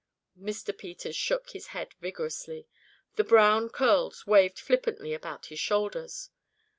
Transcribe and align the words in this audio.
Mr. 0.41 0.75
Peters 0.75 1.15
shook 1.15 1.51
his 1.51 1.67
head 1.77 1.93
vigorously. 1.99 2.67
The 3.17 3.23
brown 3.23 3.69
curls 3.69 4.25
waved 4.25 4.57
flippantly 4.57 5.13
about 5.13 5.45
his 5.45 5.59
shoulders. 5.59 6.31